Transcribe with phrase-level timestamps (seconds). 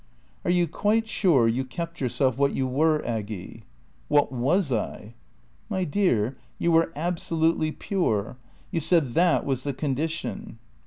[0.43, 3.65] "Are you quite sure you kept yourself what you were, Aggy?"
[4.07, 5.13] "What was I?"
[5.69, 8.37] "My dear you were absolutely pure.
[8.71, 10.57] You said that was the condition."